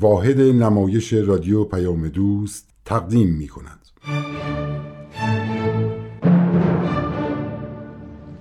[0.00, 3.78] واحد نمایش رادیو پیام دوست تقدیم می کند.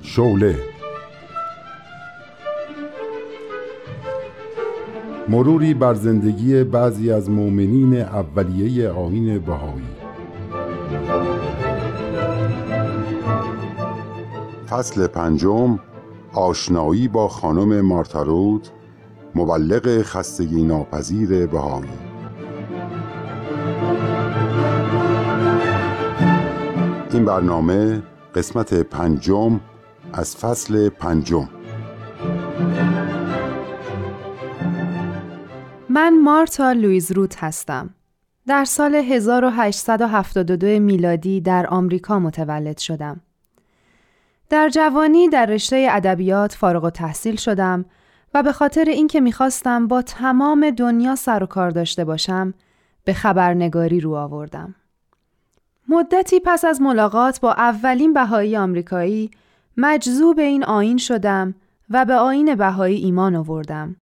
[0.02, 0.56] شوله
[5.29, 9.88] مروری بر زندگی بعضی از مؤمنین اولیه آین بهایی.
[14.70, 15.79] فصل پنجم
[16.34, 18.68] آشنایی با خانم مارتارود
[19.36, 21.90] مبلغ خستگی ناپذیر بهایی
[27.14, 28.02] این برنامه
[28.36, 29.60] قسمت پنجم
[30.14, 31.50] از فصل پنجم
[35.90, 37.90] من مارتا لویز روت هستم.
[38.48, 43.22] در سال 1872 میلادی در آمریکا متولد شدم.
[44.50, 47.86] در جوانی در رشته ادبیات فارغ و تحصیل شدم
[48.34, 52.54] و به خاطر اینکه می‌خواستم با تمام دنیا سر و کار داشته باشم
[53.04, 54.76] به خبرنگاری رو آوردم.
[55.88, 59.32] مدتی پس از ملاقات با اولین بهایی آمریکایی
[59.77, 61.55] مجذوب این آین شدم
[61.90, 63.96] و به آین بهایی ایمان آوردم.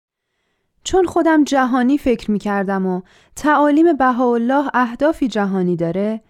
[0.84, 3.02] چون خودم جهانی فکر می کردم و
[3.36, 6.22] تعالیم بهاءالله اهدافی جهانی داره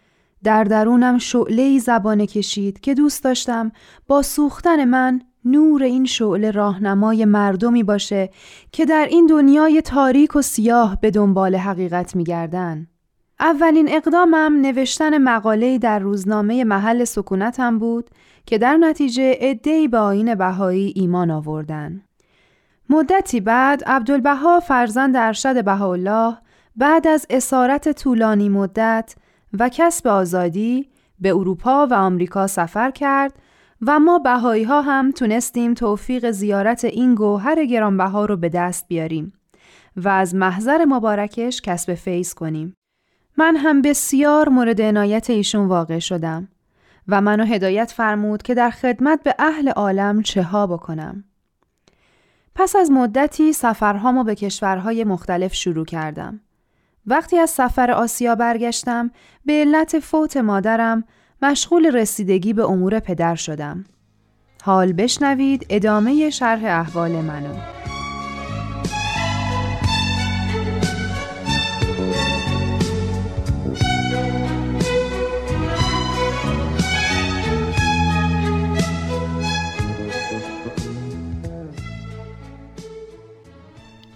[0.44, 3.72] در درونم شعله زبانه کشید که دوست داشتم
[4.08, 8.30] با سوختن من نور این شعله راهنمای مردمی باشه
[8.72, 12.88] که در این دنیای تاریک و سیاه به دنبال حقیقت میگردن.
[13.40, 18.10] اولین اقدامم نوشتن مقاله‌ای در روزنامه محل سکونتم بود
[18.46, 22.02] که در نتیجه عده‌ای به آین بهایی ایمان آوردن.
[22.90, 26.38] مدتی بعد عبدالبها فرزند ارشد بهاءالله
[26.76, 29.16] بعد از اسارت طولانی مدت
[29.60, 33.34] و کسب آزادی به اروپا و آمریکا سفر کرد
[33.82, 39.34] و ما بهایی ها هم تونستیم توفیق زیارت این گوهر گرانبها رو به دست بیاریم
[39.96, 42.74] و از محضر مبارکش کسب فیض کنیم.
[43.38, 46.48] من هم بسیار مورد عنایت ایشون واقع شدم
[47.08, 51.24] و منو هدایت فرمود که در خدمت به اهل عالم چه ها بکنم.
[52.56, 56.40] پس از مدتی سفرهامو به کشورهای مختلف شروع کردم.
[57.06, 59.12] وقتی از سفر آسیا برگشتم
[59.46, 61.04] به علت فوت مادرم
[61.42, 63.86] مشغول رسیدگی به امور پدر شدم.
[64.64, 67.54] حال بشنوید ادامه شرح احوال منو.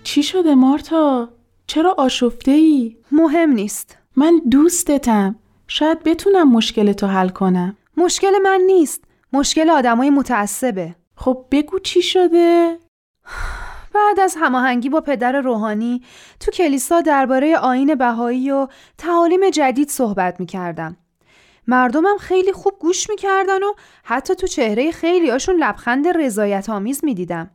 [0.03, 1.29] چی شده مارتا؟
[1.67, 3.97] چرا آشفته ای؟ مهم نیست.
[4.15, 5.35] من دوستتم.
[5.75, 7.77] شاید بتونم مشکل تو حل کنم.
[7.97, 9.03] مشکل من نیست.
[9.33, 10.95] مشکل آدمای متعصبه.
[11.15, 12.77] خب بگو چی شده؟
[13.93, 16.01] بعد از هماهنگی با پدر روحانی
[16.39, 18.67] تو کلیسا درباره آین بهایی و
[18.97, 20.97] تعالیم جدید صحبت می کردم.
[21.67, 23.73] مردمم خیلی خوب گوش می‌کردن و
[24.03, 27.51] حتی تو چهره خیلی هاشون لبخند رضایت آمیز می دیدم.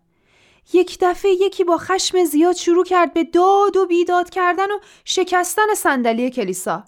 [0.72, 5.74] یک دفعه یکی با خشم زیاد شروع کرد به داد و بیداد کردن و شکستن
[5.76, 6.84] صندلی کلیسا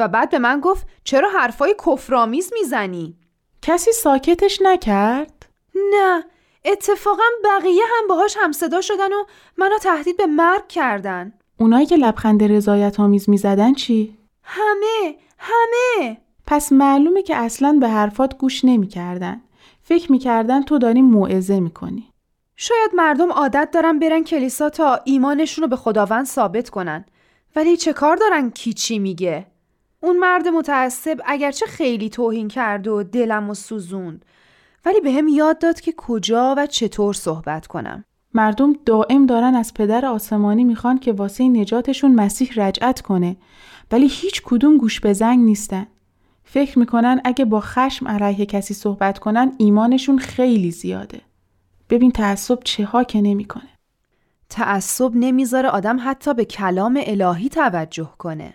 [0.00, 3.16] و بعد به من گفت چرا حرفای کفرآمیز می‌زنی؟
[3.62, 6.24] کسی ساکتش نکرد؟ نه
[6.64, 9.24] اتفاقا بقیه هم باهاش همصدا شدن و
[9.56, 16.72] منو تهدید به مرگ کردن اونایی که لبخند رضایت آمیز می‌زدن چی؟ همه همه پس
[16.72, 19.42] معلومه که اصلا به حرفات گوش نمی‌کردن
[19.82, 22.12] فکر می‌کردن تو داری موعظه می‌کنی
[22.56, 27.04] شاید مردم عادت دارن برن کلیسا تا ایمانشون رو به خداوند ثابت کنن
[27.56, 29.46] ولی چه کار دارن کی چی میگه
[30.02, 34.24] اون مرد متعصب اگرچه خیلی توهین کرد و دلم و سوزوند.
[34.84, 38.04] ولی به هم یاد داد که کجا و چطور صحبت کنم.
[38.34, 43.36] مردم دائم دارن از پدر آسمانی می‌خوان که واسه نجاتشون مسیح رجعت کنه.
[43.92, 45.86] ولی هیچ کدوم گوش به زنگ نیستن.
[46.44, 51.20] فکر می‌کنن اگه با خشم علیه کسی صحبت کنن ایمانشون خیلی زیاده.
[51.90, 53.70] ببین تعصب چه ها که نمی‌کنه.
[54.48, 58.54] تعصب نمی‌ذاره آدم حتی به کلام الهی توجه کنه.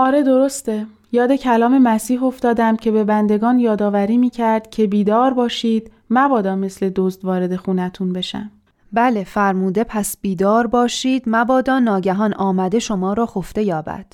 [0.00, 0.86] آره درسته.
[1.12, 7.24] یاد کلام مسیح افتادم که به بندگان یادآوری می‌کرد که بیدار باشید مبادا مثل دزد
[7.24, 8.50] وارد خونتون بشم.
[8.92, 14.06] بله فرموده پس بیدار باشید مبادا ناگهان آمده شما را خفته یابد.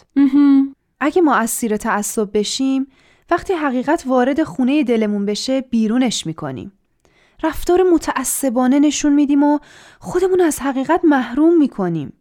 [1.00, 2.86] اگه ما اسیر تعصب بشیم
[3.30, 6.72] وقتی حقیقت وارد خونه دلمون بشه بیرونش می‌کنیم.
[7.42, 9.58] رفتار متعصبانه نشون میدیم و
[9.98, 12.12] خودمون از حقیقت محروم می‌کنیم.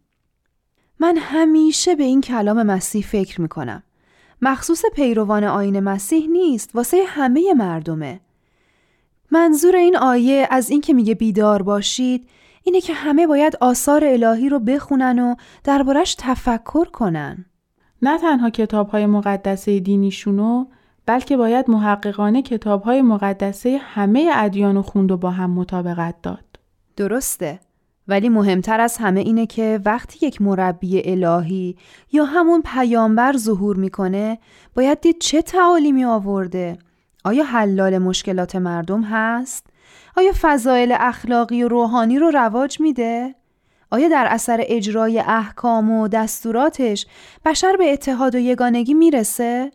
[1.00, 3.82] من همیشه به این کلام مسیح فکر می‌کنم.
[4.42, 8.20] مخصوص پیروان آین مسیح نیست واسه همه مردمه.
[9.30, 12.28] منظور این آیه از اینکه میگه بیدار باشید
[12.62, 15.34] اینه که همه باید آثار الهی رو بخونن و
[15.64, 17.44] دربارش تفکر کنن.
[18.02, 20.66] نه تنها کتاب های مقدسه دینیشونو
[21.06, 26.44] بلکه باید محققانه کتاب های مقدسه همه ادیان و خوند و با هم مطابقت داد.
[26.96, 27.60] درسته.
[28.08, 31.76] ولی مهمتر از همه اینه که وقتی یک مربی الهی
[32.12, 34.38] یا همون پیامبر ظهور می‌کنه
[34.74, 36.78] باید دید چه تعالیمی آورده
[37.24, 39.66] آیا حلال مشکلات مردم هست؟
[40.16, 43.34] آیا فضایل اخلاقی و روحانی رو رواج میده؟
[43.90, 47.06] آیا در اثر اجرای احکام و دستوراتش
[47.44, 49.70] بشر به اتحاد و یگانگی می‌رسه؟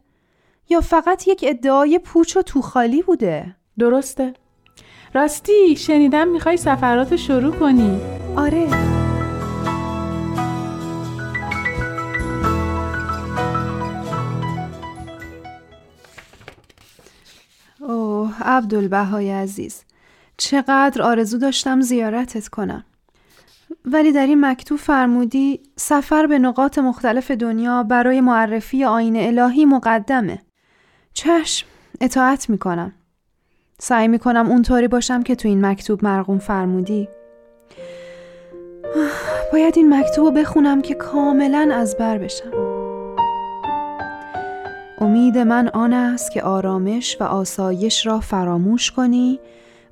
[0.69, 4.33] یا فقط یک ادعای پوچ و توخالی بوده؟ درسته
[5.13, 8.67] راستی شنیدم می‌خوای سفرات شروع کنی آره.
[17.79, 19.83] اوه عبدالبهای عزیز.
[20.37, 22.85] چقدر آرزو داشتم زیارتت کنم.
[23.85, 30.41] ولی در این مکتوب فرمودی سفر به نقاط مختلف دنیا برای معرفی آین الهی مقدمه.
[31.13, 31.67] چشم
[32.01, 32.93] اطاعت می‌کنم.
[33.79, 37.09] سعی می‌کنم اونطوری باشم که تو این مکتوب مرقوم فرمودی.
[39.53, 42.51] باید این مکتوب بخونم که کاملا از بر بشم
[44.97, 49.39] امید من آن است که آرامش و آسایش را فراموش کنی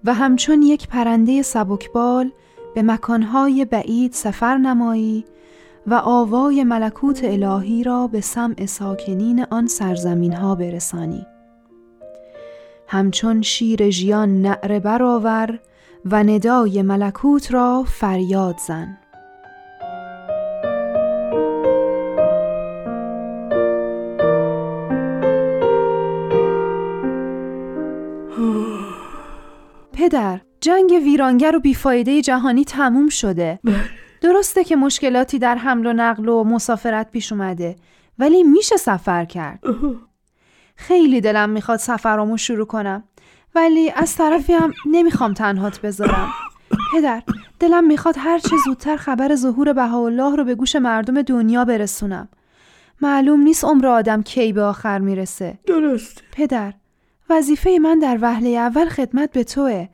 [0.04, 2.31] و همچون یک پرنده سبکبال
[2.75, 5.25] به مکانهای بعید سفر نمایی
[5.88, 11.25] و آوای ملکوت الهی را به سمع ساکنین آن سرزمین ها برسانی.
[12.88, 15.60] همچون شیر ژیان نعره برآور
[16.06, 18.98] و ندای ملکوت را فریاد زن.
[29.94, 33.75] پدر جنگ ویرانگر و بیفایده جهانی تموم شده بله.
[34.22, 37.75] درسته که مشکلاتی در حمل و نقل و مسافرت پیش اومده
[38.19, 39.60] ولی میشه سفر کرد
[40.75, 43.04] خیلی دلم می‌خواد سفرامو شروع کنم
[43.56, 46.30] ولی از طرفی هم نمی‌خوام تنهات بذارم.
[46.94, 47.24] پدر
[47.60, 52.30] دلم می‌خواد هرچه زودتر خبر ظهور بهاءالله رو به گوش مردم دنیا برسونم.
[53.01, 55.60] معلوم نیست عمر آدم کی به آخر می‌رسه.
[55.66, 56.74] درست پدر
[57.30, 59.88] وظیفه من در وهله اول خدمت به توه.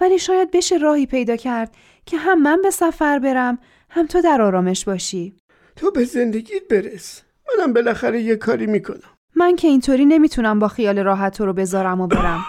[0.00, 1.74] ولی شاید بشه راهی پیدا کرد
[2.06, 3.58] که هم من به سفر برم
[3.90, 5.36] هم تو در آرامش باشی.
[5.76, 7.22] تو به زندگیت برس.
[7.48, 9.10] منم بالاخره یه کاری می‌کنم.
[9.34, 12.44] من که اینطوری نمی‌تونم با خیال راحت تو رو بذارم و برم.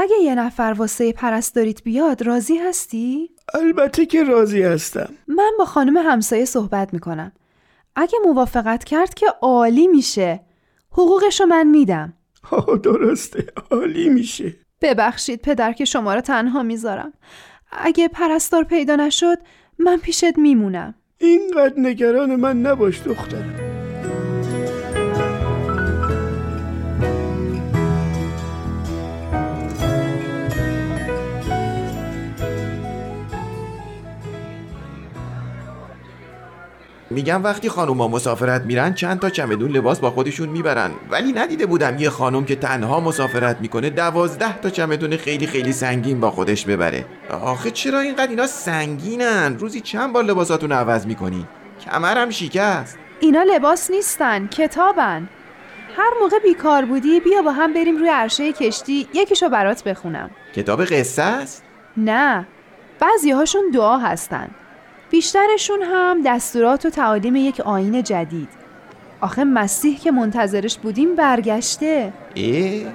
[0.00, 5.08] اگه یه نفر واسه پرستاریت بیاد راضی هستی؟ البته که راضی هستم.
[5.28, 7.32] من با خانم همسایه صحبت می‌کنم.
[7.96, 10.40] اگه موافقت کرد که عالی میشه.
[10.92, 12.12] حقوقشو من میدم.
[12.50, 14.56] آه درسته عالی میشه.
[14.82, 17.12] ببخشید پدر که شما رو تنها می‌ذارم.
[17.72, 19.38] اگه پرستار پیدا نشد
[19.78, 20.94] من پیشت میمونم.
[21.18, 23.67] اینقدر نگران من نباش دخترم.
[37.10, 40.90] میگم وقتی خانوما مسافرت میرن چند تا چمدون لباس با خودشون می‌برن.
[41.10, 46.20] ولی ندیده بودم یه خانم که تنها مسافرت می‌کنه دوازده تا چمدون خیلی خیلی سنگین
[46.20, 47.04] با خودش ببره.
[47.30, 51.46] آخه چرا اینقدر اینا سنگینن؟ روزی چند بار لباساتون عوض می‌کنی؟
[51.84, 52.98] کمرم شکست.
[53.20, 55.28] اینا لباس نیستن کتابن.
[55.96, 60.30] هر موقع بیکار بودی بیا با هم بریم روی عرشه کشتی یکیشو برات بخونم.
[60.54, 61.64] کتاب قصه است؟
[61.96, 62.46] نه
[63.00, 64.50] بعضی هاشون دعا هستن.
[65.10, 68.48] بیشترشون هم دستورات و تعالیم یک آین جدید.
[69.20, 72.12] آخه مسیح که منتظرش بودیم برگشته.
[72.36, 72.92] اه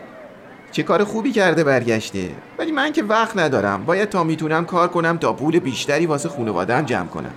[0.72, 2.30] چه کار خوبی کرده برگشته.
[2.60, 3.86] ولی من که وقت ندارم.
[3.86, 7.34] باید تا می‌تونم کار کنم تا پول بیشتری واسه خانواده‌ام جمع کنم.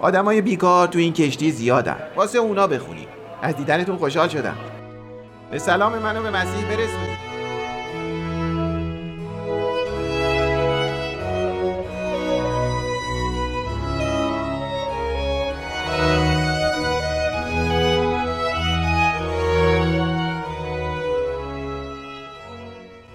[0.00, 1.96] آدمای بیکار تو این کشتی زیادن.
[2.16, 3.08] واسه اونا بخونیم
[3.42, 4.56] از دیدنتون خوشحال شدم.
[5.50, 7.23] به سلام منو به مسیح برسونید.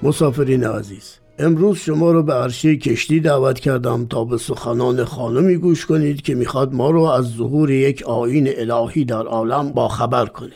[0.09, 5.85] مسافرین عزیز امروز شما رو به عرشه کشتی دعوت کردم تا به سخنان خانمی گوش
[5.85, 10.55] کنید که می‌خواد ما رو از ظهور یک آین الهی در عالم با خبر کنه.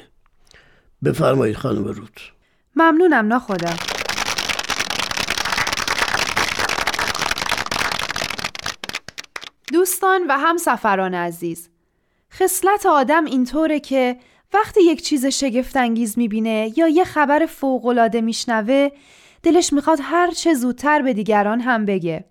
[1.04, 2.20] بفرمایید خانم رود.
[2.76, 3.70] ممنونم ناخدا.
[9.74, 11.70] دوستان و هم سفران عزیز
[12.34, 14.16] خصلت آدم اینطوره که
[14.54, 18.90] وقتی یک چیز شگفتانگیز می‌بینه یا یه خبر فوقالعاده میشنوه
[19.44, 22.26] دلش می‌خواد هر چه زودتر به دیگران هم بگه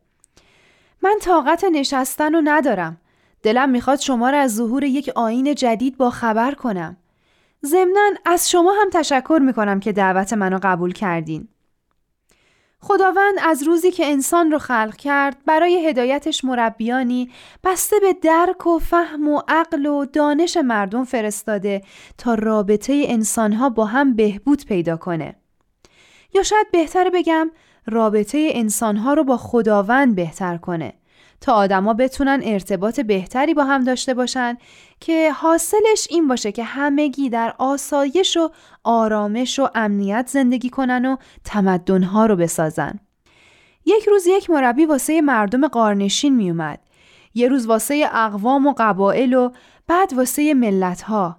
[1.03, 3.01] من طاقت نشستن رو ندارم.
[3.43, 6.97] دلم می‌خواد شما را از ظهور یک آین جدید با خبر کنم.
[7.67, 11.49] ضمنا از شما هم تشکر می‌کنم که دعوت منو قبول کردین.
[12.81, 17.31] خداوند از روزی که انسان رو خلق کرد برای هدایتش مربیانی
[17.65, 21.83] بسته به درک و فهم و عقل و دانش مردم فرستاده
[22.19, 25.42] تا رابطه انسانها با هم بهبود پیدا کنه.
[26.35, 27.51] یا شاید بهتر بگم
[27.87, 30.93] رابطه انسانها رو با خداوند بهتر کنه.
[31.41, 34.57] تا آدما بتونن ارتباط بهتری با هم داشته باشن
[35.01, 38.51] که حاصلش این باشه که همگی در آسایش و
[38.85, 43.01] آرامش و امنیت زندگی کنن و تمدنها رو بسازن.
[43.87, 46.79] یک روز یک مربی واسه مردم قارنشین میومد.
[47.35, 49.51] یه روز واسه اقوام و قبائل و
[49.87, 51.39] بعد واسه ملت ها.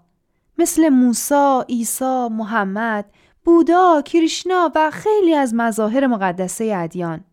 [0.57, 3.05] مثل موسا، عیسی، محمد،
[3.45, 7.23] بودا، کریشنا و خیلی از مظاهر مقدسه ادیان.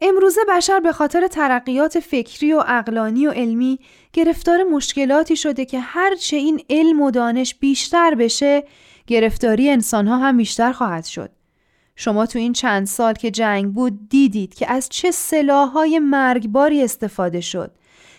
[0.00, 3.78] امروزه بشر به خاطر ترقیات فکری و اقلانی و علمی
[4.12, 8.64] گرفتار مشکلاتی شده که هرچه این علم و دانش بیشتر بشه
[9.06, 11.30] گرفتاری انسانها هم بیشتر خواهد شد.
[11.96, 17.40] شما تو این چند سال که جنگ بود دیدید که از چه سلاحهای مرگباری استفاده
[17.40, 17.70] شد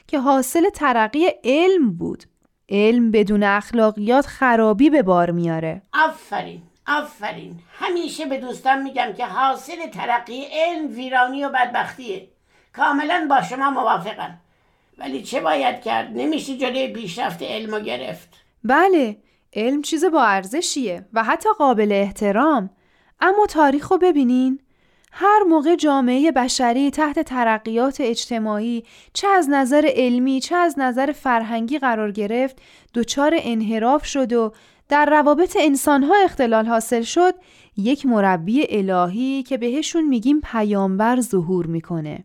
[0.07, 2.23] که حاصل ترقی علم بود.
[2.69, 5.81] علم بدون اخلاقیات خرابی به بار میاره.
[5.93, 6.61] آفرین.
[6.87, 7.59] آفرین.
[7.79, 12.27] همیشه به دوستان میگم که حاصل ترقی علم ویرانی و بدبختیه.
[12.75, 14.39] کاملا با شما موافقم.
[14.97, 18.29] ولی چه باید کرد؟ نمیشه جلوی پیشرفت علم گرفت.
[18.63, 19.17] بله
[19.53, 22.69] علم چیز با ارزشیه و حتی قابل احترام.
[23.19, 24.59] اما تاریخ رو ببینین.
[25.11, 28.83] هر موقع جامعه بشری تحت ترقیات اجتماعی
[29.13, 32.61] چه از نظر علمی چه از نظر فرهنگی قرار گرفت
[32.93, 34.53] دچار انحراف شد و
[34.91, 37.33] در روابط انسانها اختلال حاصل شد
[37.77, 42.23] یک مربی الهی که بهشون میگیم پیامبر ظهور می‌کنه.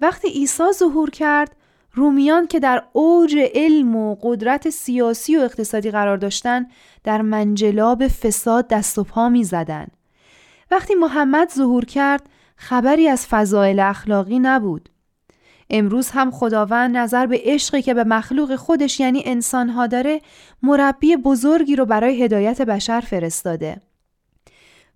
[0.00, 1.56] وقتی عیسی ظهور کرد
[1.92, 6.66] رومیان که در اوج علم و قدرت سیاسی و اقتصادی قرار داشتن
[7.04, 9.86] در منجلاب فساد دست و پا می زدن.
[10.70, 12.22] وقتی محمد ظهور کرد
[12.56, 14.88] خبری از فضایل اخلاقی نبود.
[15.70, 20.20] امروز هم خداوند نظر به عشقی که به مخلوق خودش یعنی انسانها داره
[20.62, 23.76] مربی بزرگی رو برای هدایت بشر فرستاده.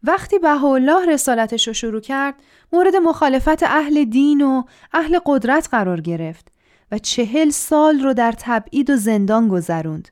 [0.02, 2.34] وقتی الله رسالتش رو شروع کرد
[2.72, 4.62] مورد مخالفت اهل دین و
[4.92, 6.48] اهل قدرت قرار گرفت
[6.92, 10.08] و چهل سال رو در تبعید و زندان گذروند.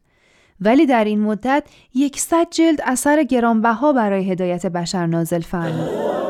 [0.60, 6.27] ولی در این مدت یکصد جلد اثر گرانبها برای هدایت بشر نازل فرمود.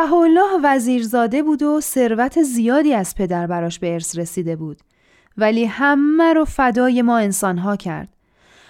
[0.00, 4.80] بهاءالله وزیرزاده بود و ثروت زیادی از پدر براش به ارث رسیده بود.
[5.36, 8.08] ولی همه رو فدای ما انسانها کرد.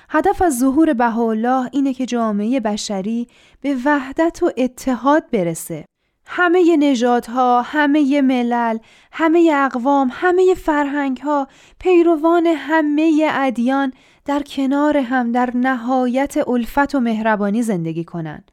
[0.08, 3.28] هدف از ظهور بهاءالله اینه که جامعه بشری
[3.60, 5.84] به وحدت و اتحاد برسه.
[6.26, 8.78] همه نژادها، همه ملل،
[9.12, 13.92] همه اقوام، همه فرهنگها، پیروان همه ادیان
[14.24, 18.50] در کنار هم در نهایت الفت و مهربانی زندگی کنند.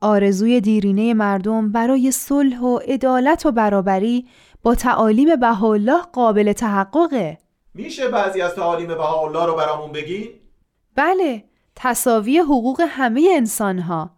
[0.00, 4.26] آرزوی دیرینه مردم برای صلح و عدالت و برابری
[4.62, 7.38] با تعالیم بهاءالله قابل تحققه.
[7.74, 10.30] میشه بعضی از تعالیم بهاءالله رو برامون بگی؟
[10.94, 11.44] بله
[11.76, 14.10] تصاوی حقوق همه انسانها.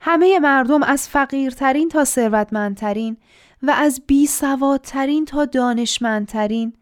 [0.00, 3.16] همه مردم از فقیرترین تا ثروتمندترین
[3.62, 6.72] و از بیسوادترین تا دانشمندترین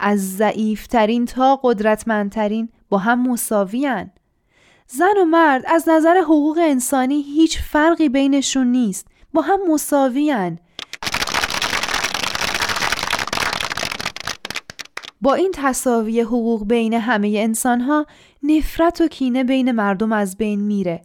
[0.00, 4.10] از ضعیفترین تا قدرتمندترین با هم مساویان
[4.90, 9.06] زن و مرد از نظر حقوق انسانی هیچ فرقی بینشون نیست.
[9.32, 10.58] با هم مساویان
[15.20, 18.06] با این تصاوی حقوق بین همه انسانها
[18.42, 21.02] نفرت و کینه بین مردم از بین میره.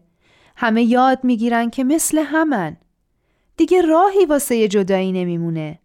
[0.56, 2.78] همه یاد می‌گیرن که مثل همن.
[3.58, 5.80] دیگه راهی واسه جدایی نمیمونه.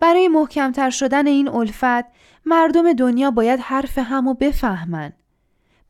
[0.00, 2.04] برای محکمتر شدن این الفت
[2.46, 5.12] مردم دنیا باید حرف همو بفهمن.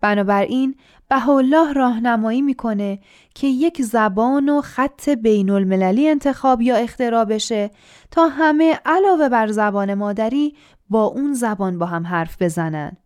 [0.01, 0.75] بنابراین
[1.11, 2.99] الله راهنمایی می‌کنه
[3.35, 7.71] که یک زبان و خط بین المللی انتخاب یا اختراع بشه
[8.11, 10.55] تا همه علاوه بر زبان مادری
[10.91, 12.97] با اون زبان با هم حرف بزنن.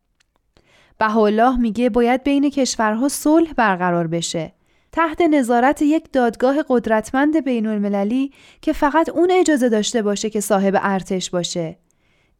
[1.00, 4.52] الله میگه باید بین کشورها صلح برقرار بشه.
[4.92, 10.78] تحت نظارت یک دادگاه قدرتمند بین المللی که فقط اون اجازه داشته باشه که صاحب
[10.82, 11.78] ارتش باشه.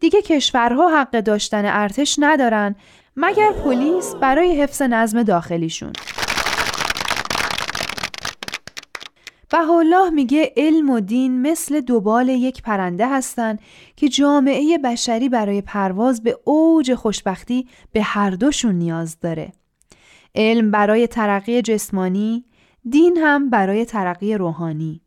[0.00, 2.74] دیگه کشورها حق داشتن ارتش ندارن
[3.16, 5.92] مگر پلیس برای حفظ نظم داخلیشون
[9.54, 13.60] الله میگه علم و دین مثل دوبال یک پرنده هستند
[13.96, 19.52] که جامعه بشری برای پرواز به اوج خوشبختی به هر دوشون نیاز داره.
[20.34, 22.44] علم برای ترقی جسمانی،
[22.88, 25.00] دین هم برای ترقی روحانی.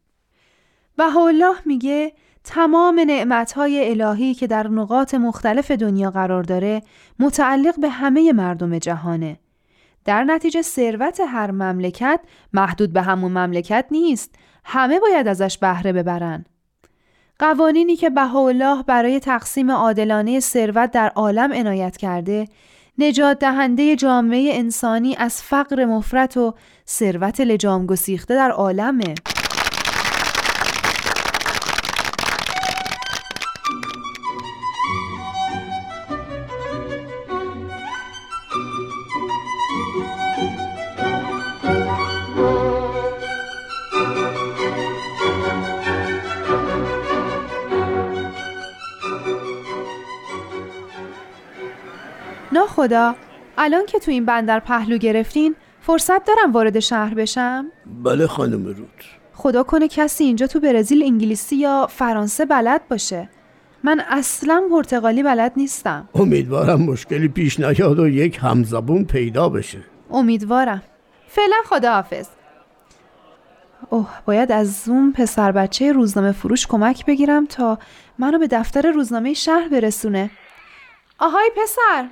[1.00, 2.14] الله میگه
[2.46, 6.82] تمام نعمتهای الهی که در نقاط مختلف دنیا قرار داره
[7.20, 9.40] متعلق به همه مردم جهانه.
[10.06, 12.20] در نتیجه ثروت هر مملکت
[12.54, 14.36] محدود به همون مملکت نیست.
[14.64, 16.46] همه باید ازش بهره ببرن.
[17.40, 22.48] قوانینی که بهاءالله برای تقسیم عادلانه ثروت در عالم عنایت کرده
[22.98, 26.54] نجات دهنده جامعه انسانی از فقر مفرت و
[26.88, 29.16] ثروت لجام گسیخته در عالمه.
[52.76, 53.16] خدا
[53.58, 57.66] الان که تو این بندر پهلو گرفتین فرصت دارم وارد شهر بشم؟
[58.04, 59.04] بله خانم رود.
[59.34, 63.30] خدا کنه کسی اینجا تو برزیل انگلیسی یا فرانسه بلد باشه.
[63.84, 66.10] من اصلا پرتغالی بلد نیستم.
[66.16, 69.80] امیدوارم مشکلی پیش نیاد و یک همزبون پیدا بشه.
[70.12, 70.82] امیدوارم.
[71.28, 72.28] فعلا خداحافظ.
[73.90, 77.80] اوه باید از زوم پسر بچه روزنامه فروش کمک بگیرم تا
[78.20, 80.32] منو به دفتر روزنامه شهر برسونه.
[81.20, 82.08] آهای پسر!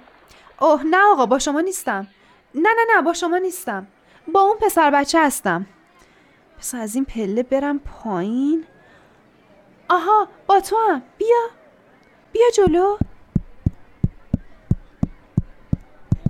[0.64, 2.08] اوه نه آقا با شما نیستم.
[2.56, 3.88] نه نه نه با شما نیستم.
[4.34, 5.66] با اون پسر بچه هستم.
[6.60, 8.66] پس از این پله برم پایین.
[9.90, 11.02] آها با تو هم.
[11.18, 11.48] بیا.
[12.32, 12.98] بیا جلو.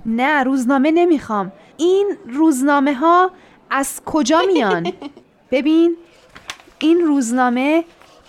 [0.06, 1.52] نه روزنامه نمی‌خوام.
[1.76, 3.30] این روزنامه ها
[3.70, 4.92] از کجا میان؟
[5.52, 5.96] ببین
[6.78, 7.84] این روزنامه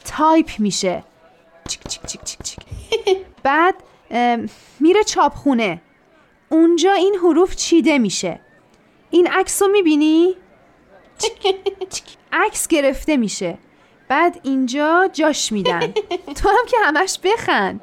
[0.05, 1.03] تایپ میشه.
[1.67, 2.59] چیک چیک چیک چیک چیک.
[3.43, 3.75] بعد
[4.79, 5.81] میره چاپخونه.
[6.55, 8.39] اونجا این حروف چیده میشه.
[9.09, 10.35] این عکس رو می‌بینی؟
[12.45, 13.57] عکس گرفته میشه.
[14.07, 15.79] بعد اینجا جاش میدن.
[16.35, 17.81] تو هم که همش بخند.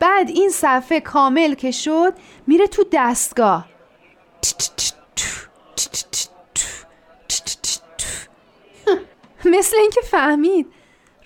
[0.00, 2.12] بعد این صفحه کامل که شد
[2.46, 3.66] میره تو دستگاه.
[9.44, 10.66] مثل اینکه فهمید.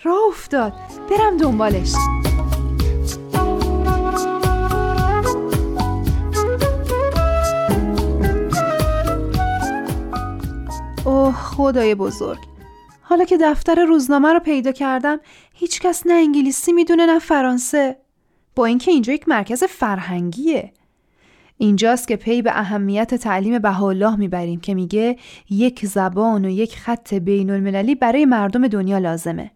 [0.03, 0.73] راه افتاد.
[1.09, 1.93] برم دنبالش.
[11.17, 12.39] اوه خدای بزرگ.
[13.01, 15.19] حالا که دفتر روزنامه رو پیدا کردم
[15.53, 17.97] هیچکس نه انگلیسی می‌دونه نه فرانسه.
[18.55, 20.73] با اینکه اینجا یک مرکز فرهنگیه.
[21.57, 25.17] اینجاست که پی به اهمیت تعلیم بهاءالله می‌بریم که میگه
[25.49, 29.51] یک زبان و یک خط بین المللی برای مردم دنیا لازمه.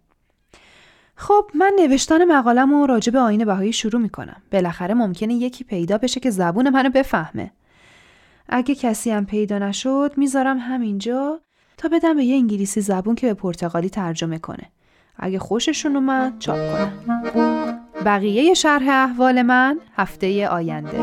[1.16, 4.42] خب من نوشتن مقالم و راجع به آین بهایی شروع می‌کنم.
[4.52, 7.52] بالاخره ممکنه یکی پیدا بشه که زبون منو بفهمه.
[8.50, 11.42] اگه کسی هم پیدا نشد می‌ذارم همینجا.
[11.82, 14.70] تا بدم به یه انگلیسی زبون که به پرتغالی ترجمه کنه.
[15.18, 17.80] اگه خوششون اومد چاپ کنم.
[18.06, 21.00] بقیه شرح احوال من هفته آینده.